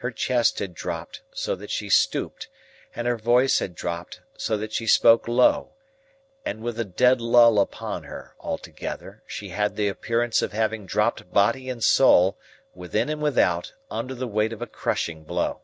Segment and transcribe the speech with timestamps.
[0.00, 2.50] Her chest had dropped, so that she stooped;
[2.94, 5.72] and her voice had dropped, so that she spoke low,
[6.44, 11.32] and with a dead lull upon her; altogether, she had the appearance of having dropped
[11.32, 12.38] body and soul,
[12.74, 15.62] within and without, under the weight of a crushing blow.